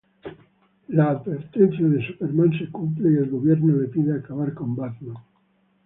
[0.87, 5.17] La advertencia de Superman se cumple, y el gobierno le pide acabar con Batman.